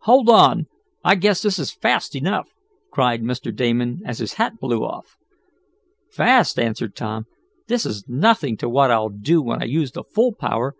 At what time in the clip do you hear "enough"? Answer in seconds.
2.14-2.48